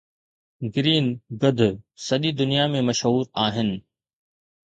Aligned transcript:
green 0.73 1.05
گدھ 1.41 1.63
سڄي 2.07 2.31
دنيا 2.39 2.65
۾ 2.71 2.79
مشهور 2.87 3.23
آهن 3.45 3.69